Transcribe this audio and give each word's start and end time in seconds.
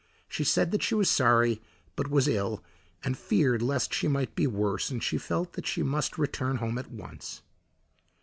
She 0.27 0.43
said 0.43 0.71
that 0.71 0.81
she 0.81 0.95
was 0.95 1.11
sorry, 1.11 1.61
but 1.95 2.09
was 2.09 2.27
ill, 2.27 2.63
and 3.03 3.15
feared 3.15 3.61
lest 3.61 3.93
she 3.93 4.07
might 4.07 4.33
be 4.33 4.47
worse, 4.47 4.89
and 4.89 5.03
she 5.03 5.19
felt 5.19 5.53
that 5.53 5.67
she 5.67 5.83
must 5.83 6.17
return 6.17 6.55
home 6.57 6.79
at 6.79 6.89
once. 6.89 7.43